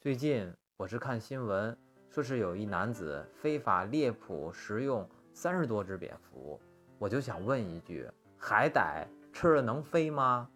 [0.00, 1.76] 最近我是看新闻
[2.08, 6.58] 说是有一男子非法猎捕食用三十多只蝙蝠。
[6.98, 8.08] 我就想问一句
[8.38, 10.48] 海胆吃了能飞吗？